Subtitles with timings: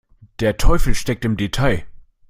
[0.39, 1.83] Der Teufel steckt im Detail.